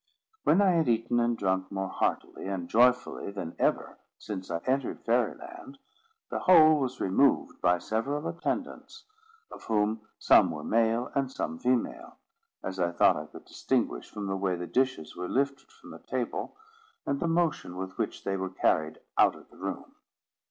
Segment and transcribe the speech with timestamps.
[0.45, 5.05] When I had eaten and drank more heartily and joyfully than ever since I entered
[5.05, 5.77] Fairy Land,
[6.31, 9.03] the whole was removed by several attendants,
[9.51, 12.17] of whom some were male and some female,
[12.63, 15.99] as I thought I could distinguish from the way the dishes were lifted from the
[15.99, 16.57] table,
[17.05, 19.97] and the motion with which they were carried out of the room.